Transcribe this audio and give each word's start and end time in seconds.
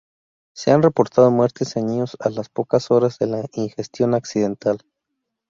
Se 0.55 0.71
han 0.71 0.81
reportado 0.81 1.29
muertes 1.29 1.75
en 1.75 1.85
niños 1.85 2.17
a 2.19 2.31
las 2.31 2.49
pocas 2.49 2.89
horas 2.89 3.19
de 3.19 3.27
la 3.27 3.45
ingestión 3.53 4.15
accidental. 4.15 4.79